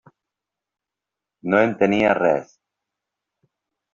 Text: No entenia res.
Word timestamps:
No 1.53 1.59
entenia 1.67 2.15
res. 2.21 2.57